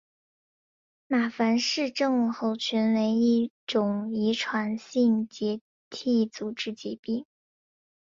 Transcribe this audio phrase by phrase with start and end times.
[1.05, 7.23] 马凡氏症候群为一种遗传性结缔组织疾病。